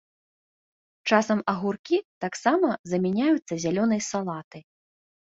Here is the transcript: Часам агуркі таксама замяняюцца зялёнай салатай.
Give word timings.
Часам 1.09 1.39
агуркі 1.51 1.97
таксама 2.25 2.69
замяняюцца 2.93 3.53
зялёнай 3.65 4.01
салатай. 4.09 4.61